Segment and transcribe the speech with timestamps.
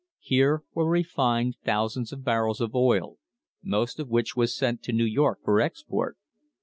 [0.17, 3.19] Here vere refined thousands of barrels of oil,
[3.63, 6.17] most of which was sent to New York for export.